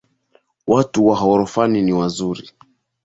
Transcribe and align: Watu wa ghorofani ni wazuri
Watu 0.67 1.07
wa 1.07 1.15
ghorofani 1.19 1.81
ni 1.81 1.93
wazuri 1.93 2.49